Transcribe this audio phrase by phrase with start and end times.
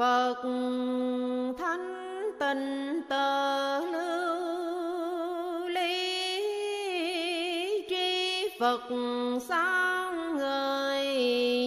[0.00, 0.42] Phật
[1.58, 6.12] thánh tình tờ lưu ly
[7.88, 8.80] tri Phật
[9.48, 11.06] sáng ngời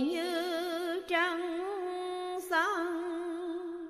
[0.02, 1.60] như trăng
[2.50, 3.88] sáng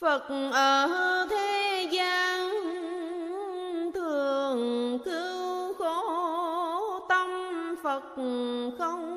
[0.00, 0.22] Phật
[0.52, 0.88] ở
[1.30, 2.50] thế gian
[3.94, 7.30] thường cứu khổ tâm
[7.82, 8.02] Phật
[8.78, 9.07] không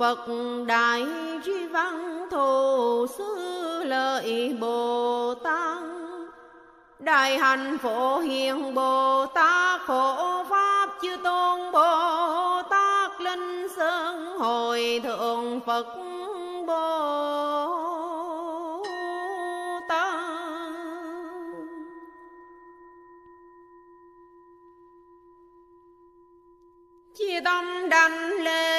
[0.00, 0.26] phật
[0.66, 1.06] đại
[1.44, 3.34] tri văn thù sư
[3.84, 5.82] lợi bồ tát.
[6.98, 15.00] Đại hành phổ hiền bồ tát, phổ pháp chư tôn bồ tát, linh sơn hồi
[15.04, 15.86] thượng phật
[16.66, 16.84] bồ
[19.88, 20.20] tát.
[27.14, 28.69] Chia tâm đành lễ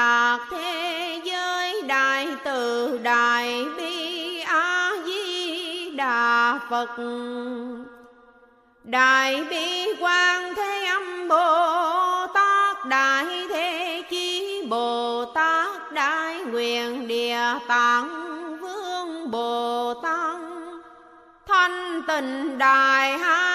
[0.00, 6.96] lạc thế giới đại từ đại bi a di đà phật.
[8.84, 17.40] Đại bi quang thế âm bồ tát đại thế chí bồ tát đại nguyện địa
[17.68, 18.08] tạng
[18.60, 20.40] vương bồ tát.
[21.48, 23.49] Thanh tịnh đại hai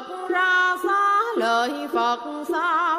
[0.00, 2.89] xăm phật ra xá lời phật xa.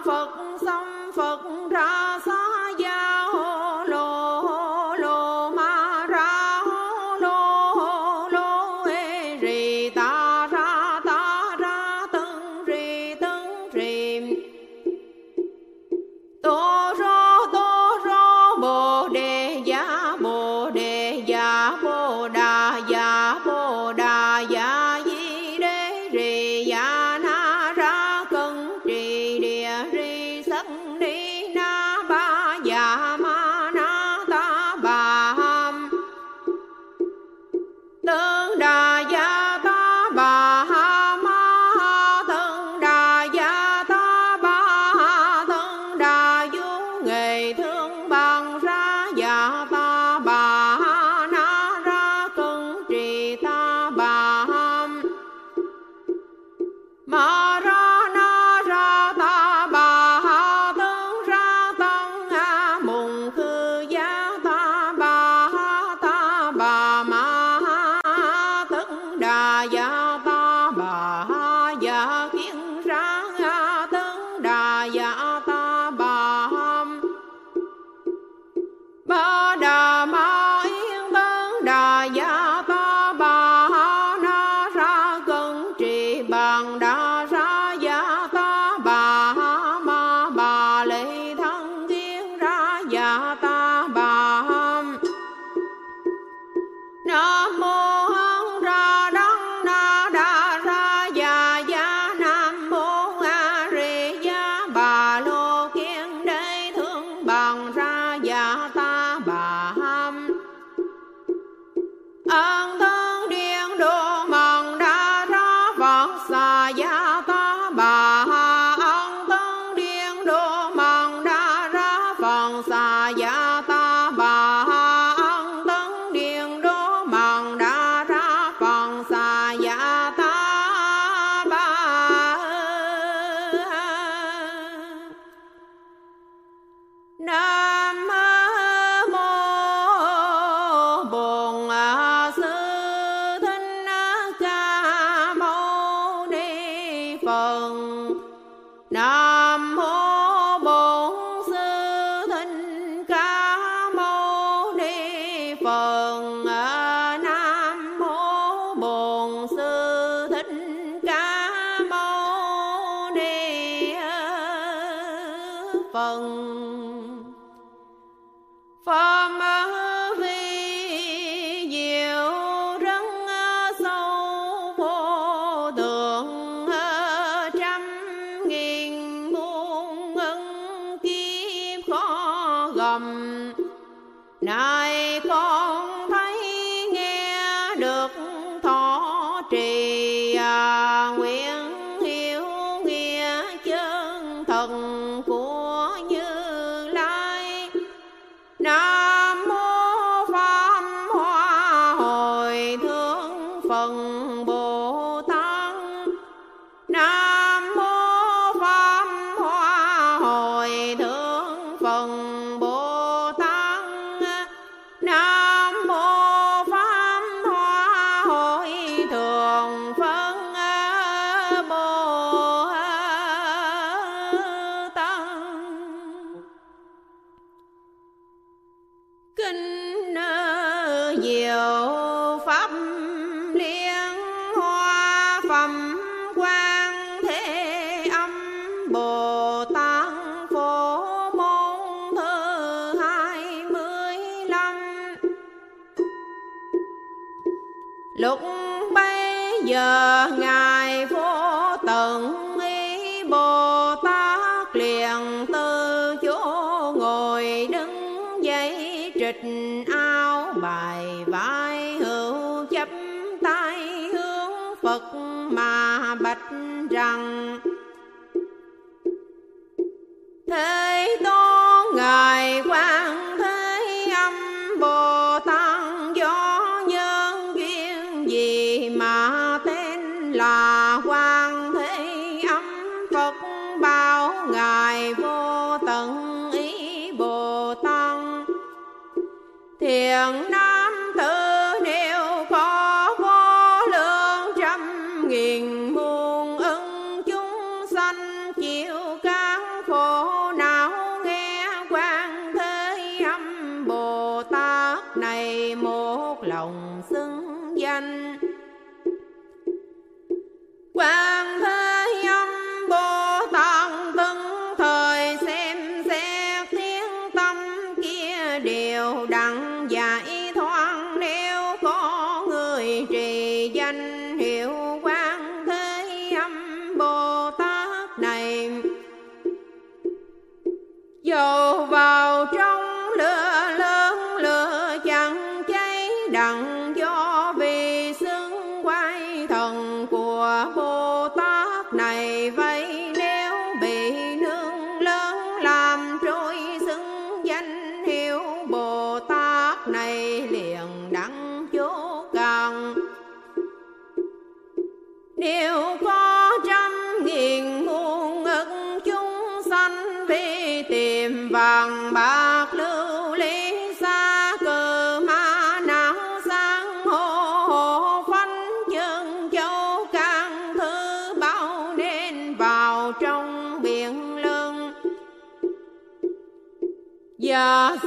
[336.31, 336.80] đặng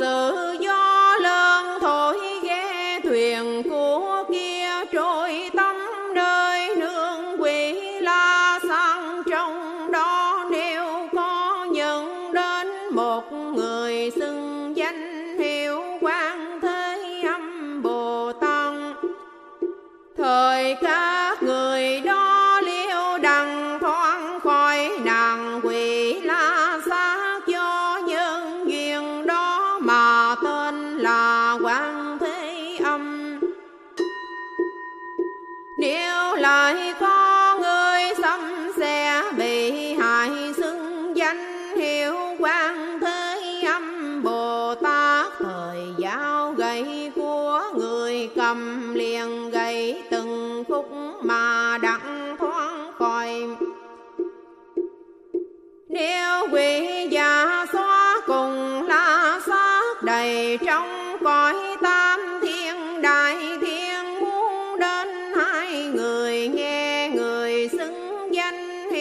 [0.00, 0.53] cho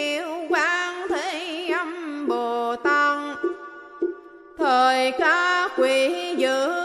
[0.03, 3.37] diệu quang thế âm bồ tát.
[4.57, 6.82] Thời ca quỷ dữ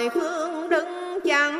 [0.00, 0.86] thời phương đức
[1.24, 1.59] chẳng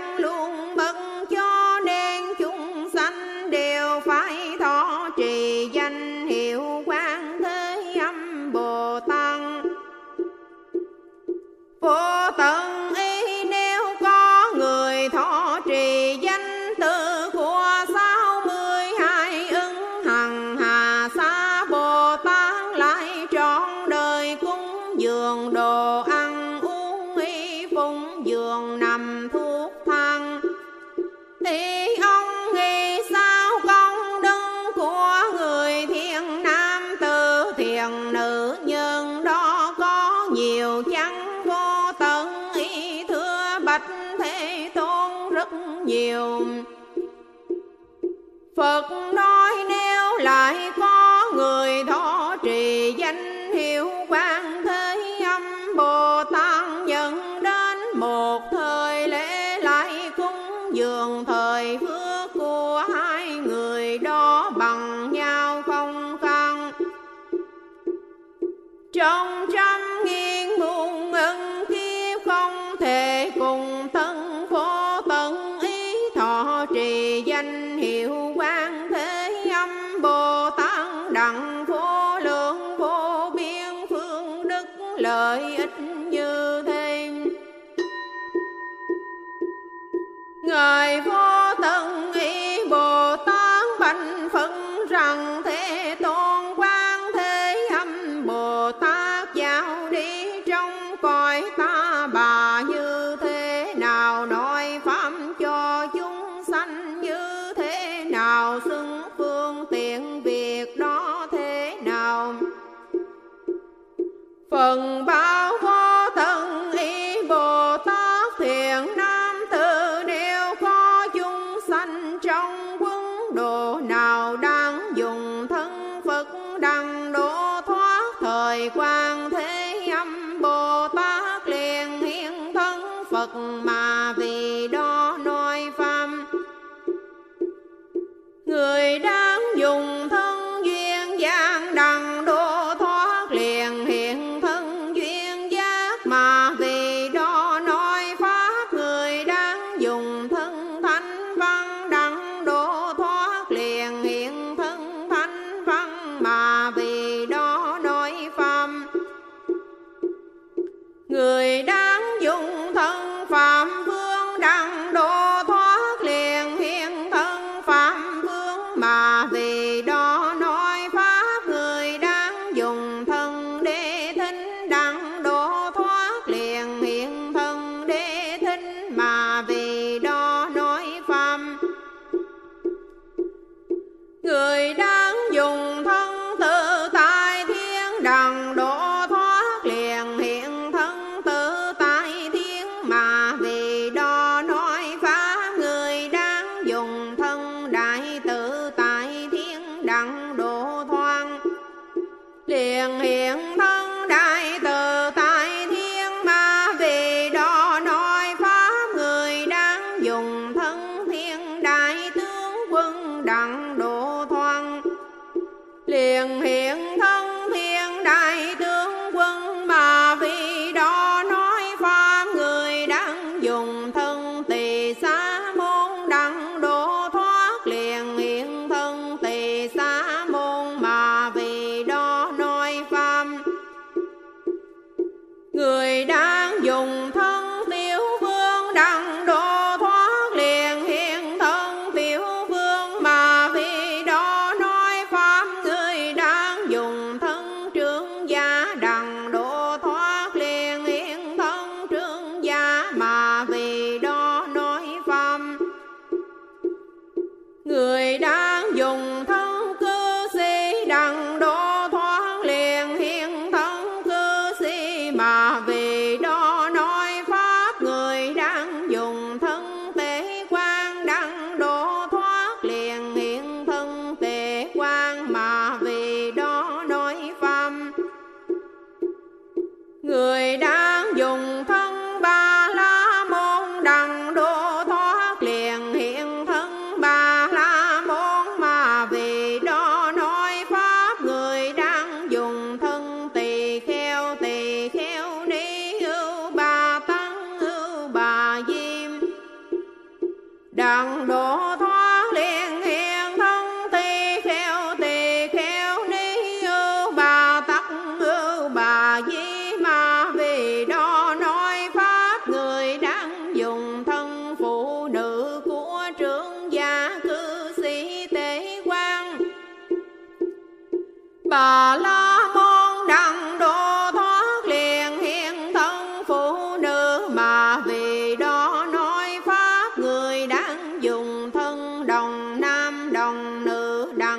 [114.60, 115.39] mừng ba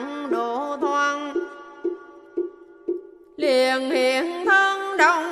[0.02, 1.34] đặng độ thoát
[3.38, 5.31] liền hiện thân đồng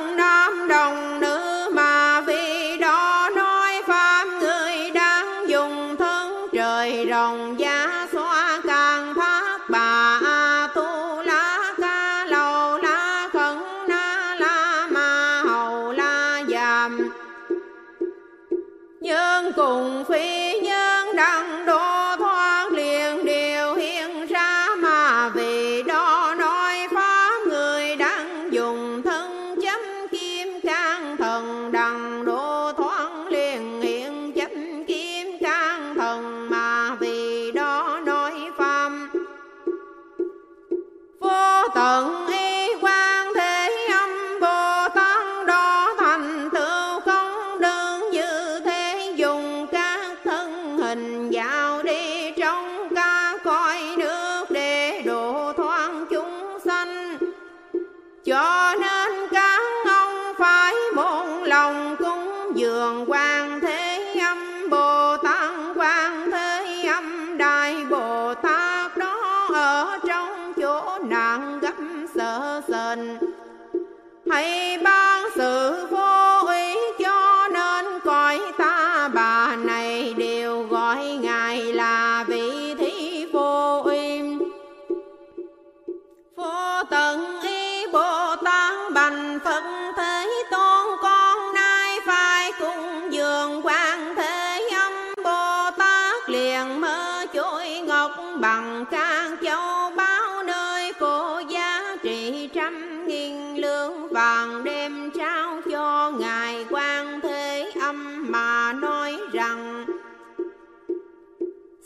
[108.32, 109.86] mà nói rằng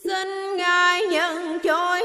[0.03, 2.01] xin ngài nhận trôi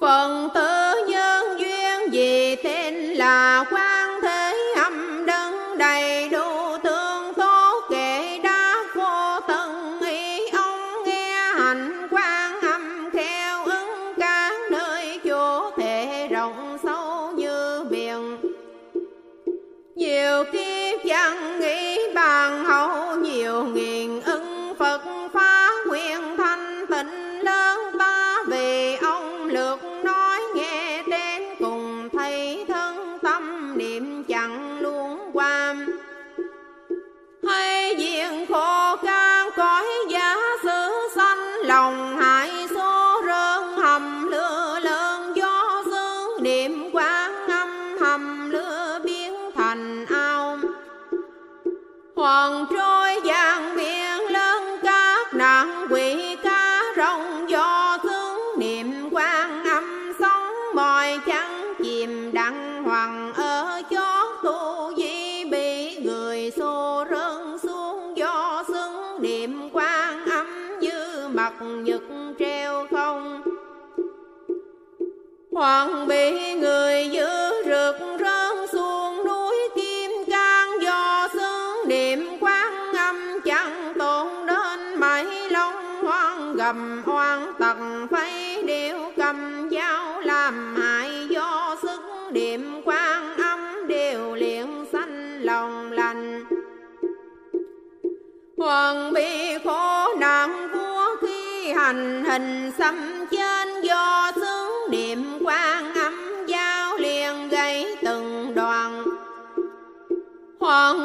[0.00, 0.79] 方得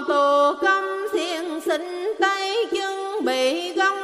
[0.07, 3.94] tù công xiên sinh tay chân bị gông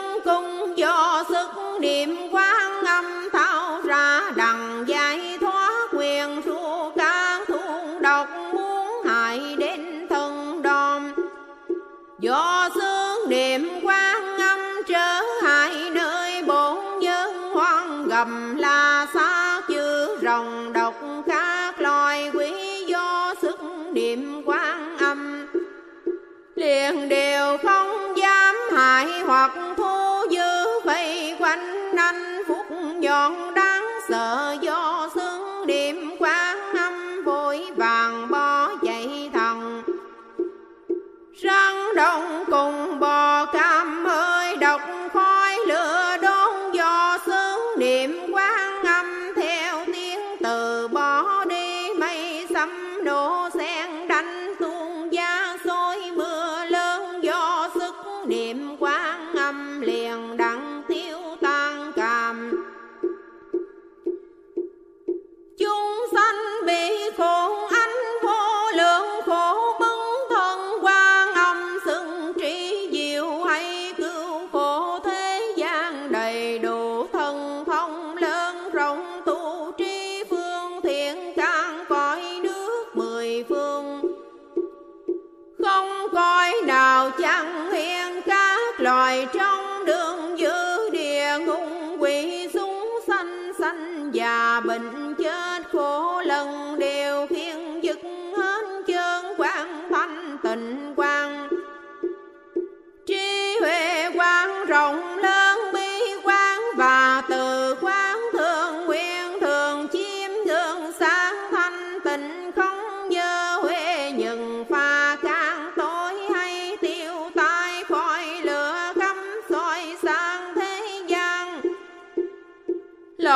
[26.81, 27.80] liền đều không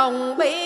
[0.05, 0.64] lòng bi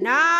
[0.00, 0.39] No.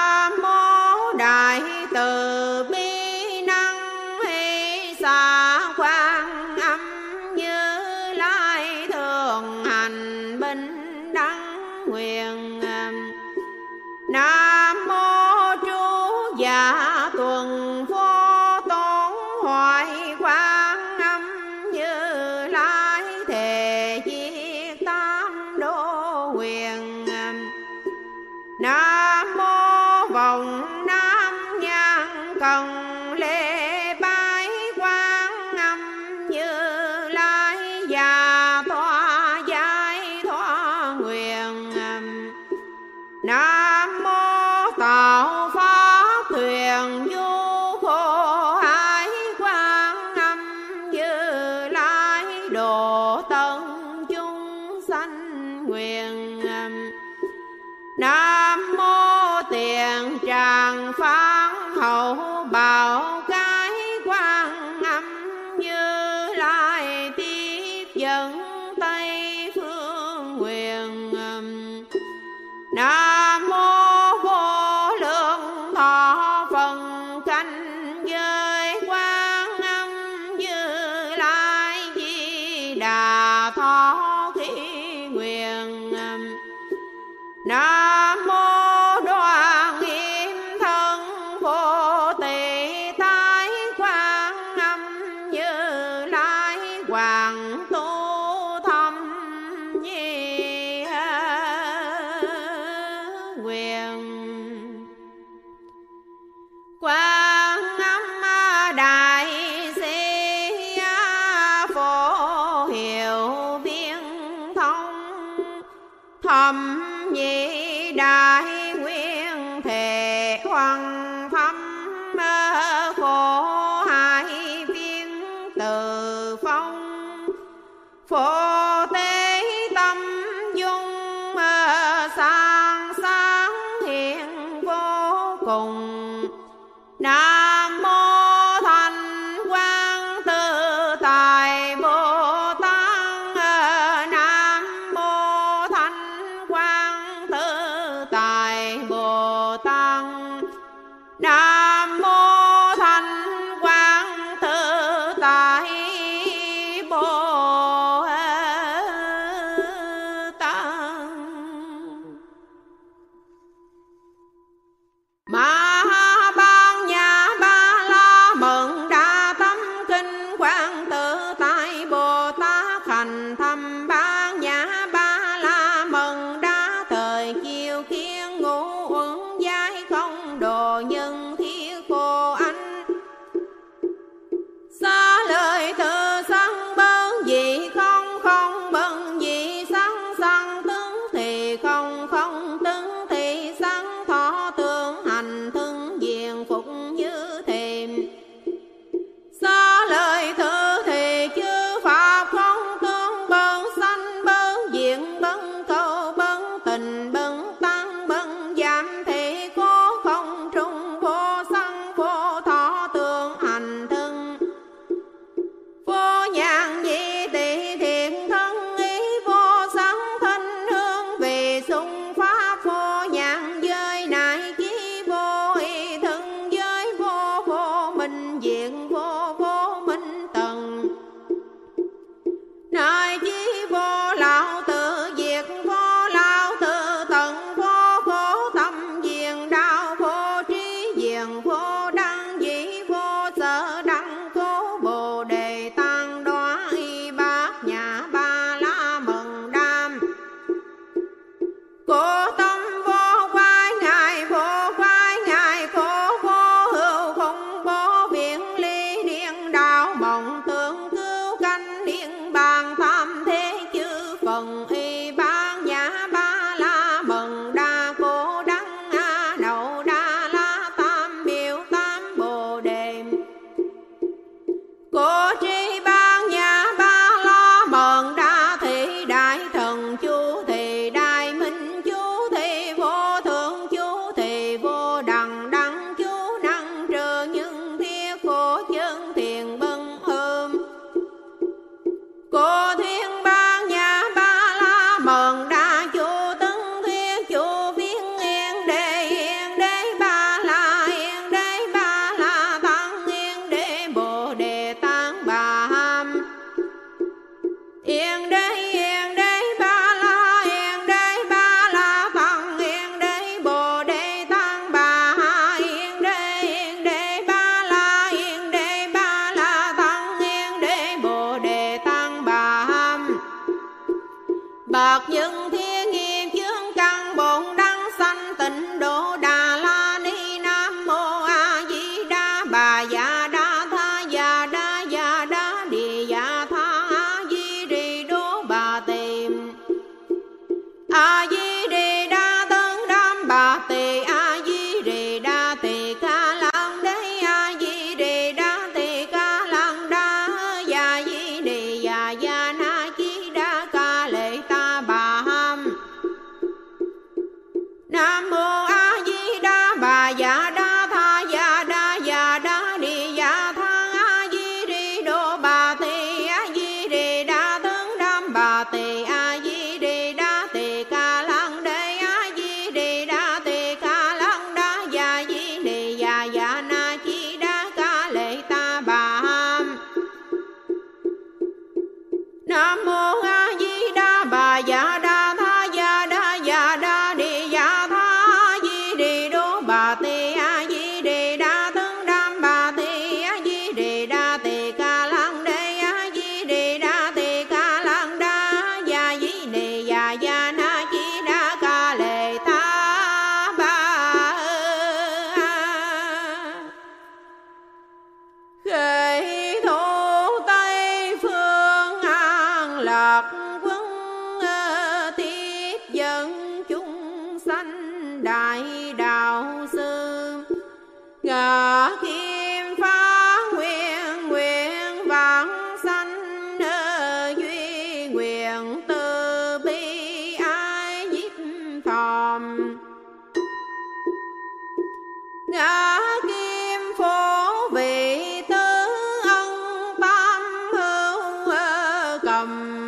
[442.41, 442.80] um,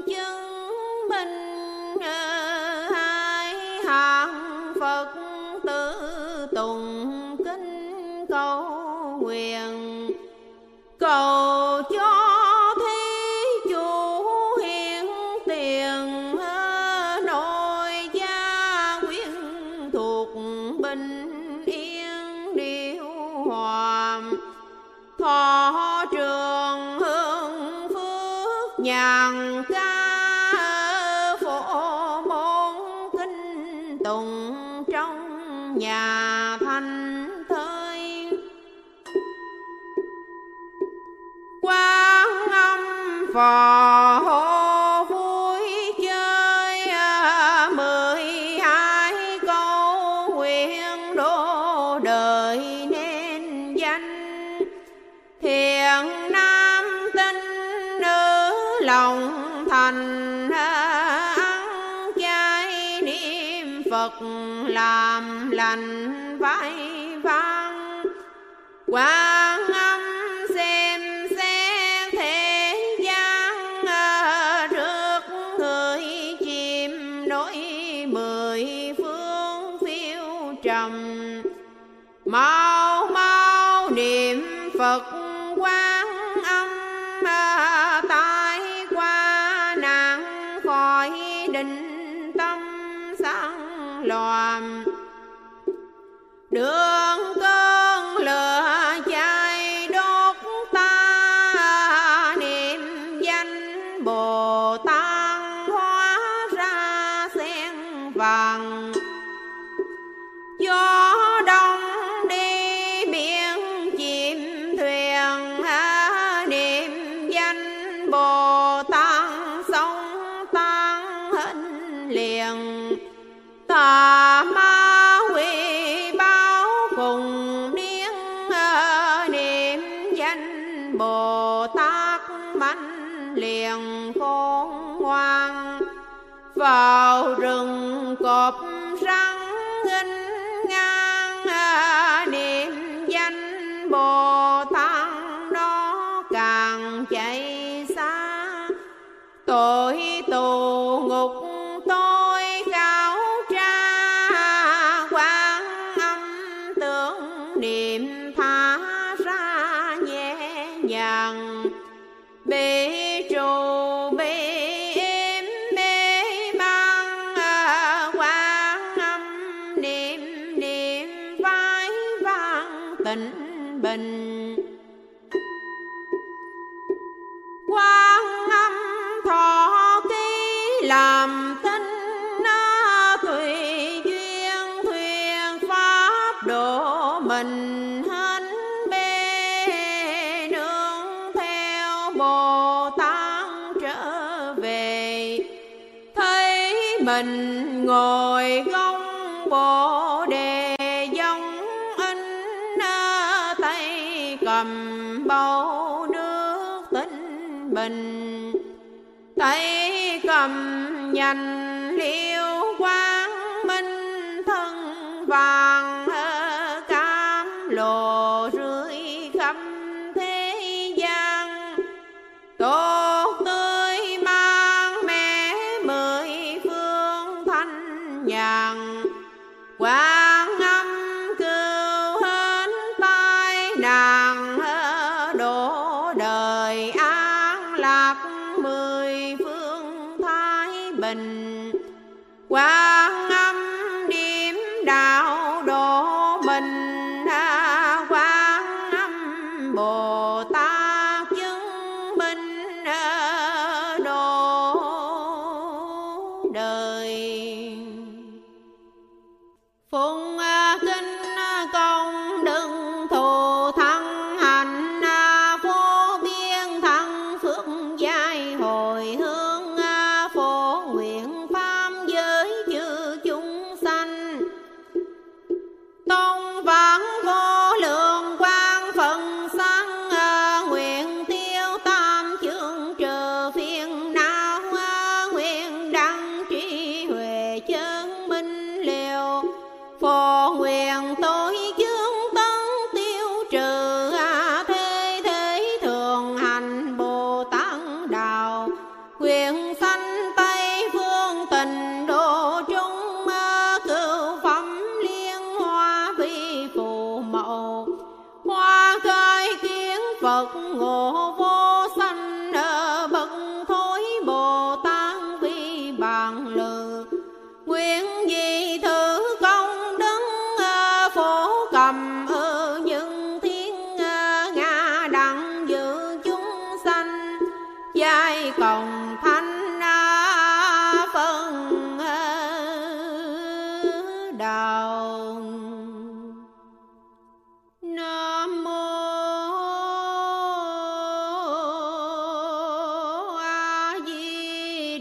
[0.00, 2.21] chứng minh à,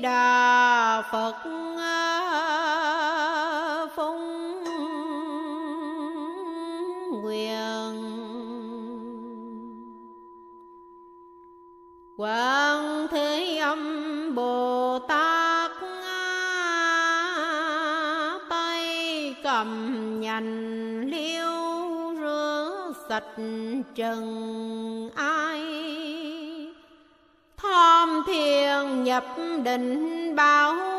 [0.02, 1.61] đà phật.
[29.22, 30.91] lập định báo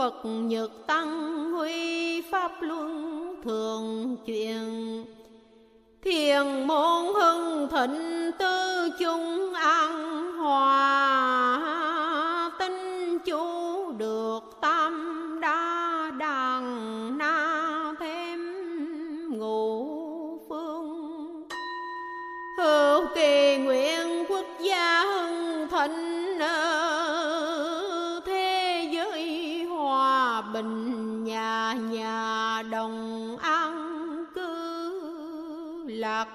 [0.00, 4.64] Phật Nhật Tăng Huy Pháp Luân Thường Truyền.
[6.02, 9.29] Thiền môn hưng thịnh tư chung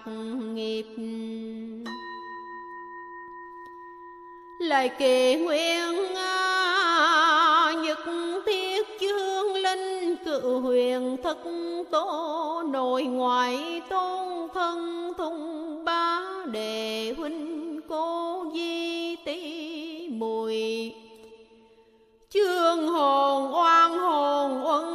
[0.05, 0.85] nghiệp.
[4.59, 7.99] Lại kỳ nguyện à, nhật
[8.45, 11.37] thiết chương linh cự huyền thất
[11.91, 20.93] tố nội ngoại tôn thân thung ba đề huynh cô di tí mùi.
[22.29, 24.94] Chương hồn oan hồn uẩn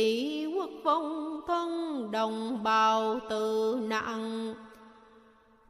[0.00, 4.54] bị quốc phong thân đồng bào tự nặng.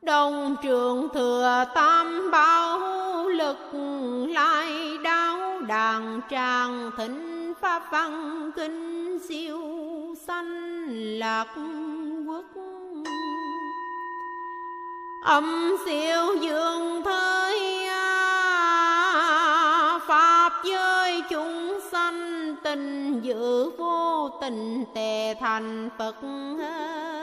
[0.03, 2.79] Đồng trường thừa tam bảo
[3.29, 3.57] lực
[4.29, 9.61] lai đáo đàn tràng thỉnh pháp văn kinh siêu
[10.27, 10.87] sanh
[11.19, 11.47] lạc
[12.27, 12.45] quốc.
[15.25, 17.80] Âm siêu dương thới
[22.71, 26.15] tình giữ vô tình tề thành phật.
[26.59, 27.20] hết